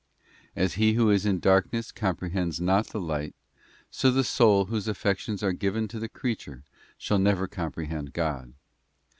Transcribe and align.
And 0.55 0.65
as 0.65 0.73
he 0.73 0.93
who 0.93 1.11
is 1.11 1.27
in 1.27 1.37
darkness 1.39 1.91
comprehends 1.91 2.59
cmap. 2.59 2.63
not 2.63 2.87
the 2.87 2.99
light, 2.99 3.35
so 3.91 4.09
the 4.09 4.23
soul 4.23 4.65
whose 4.65 4.87
affections 4.87 5.43
are 5.43 5.53
given 5.53 5.87
to 5.89 5.99
the 5.99 6.09
creature 6.09 6.63
shall 6.97 7.19
never 7.19 7.47
comprehend 7.47 8.11
God. 8.11 8.55